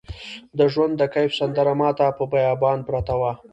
[0.57, 3.31] د ژوند د کیف سندره ماته په بیابان پرته وه